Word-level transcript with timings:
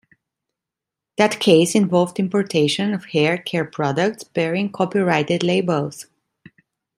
That 1.19 1.39
case 1.39 1.75
involved 1.75 2.17
importation 2.17 2.91
of 2.95 3.05
hair 3.05 3.37
care 3.37 3.65
products 3.65 4.23
bearing 4.23 4.71
copyrighted 4.71 5.43
labels. 5.43 6.07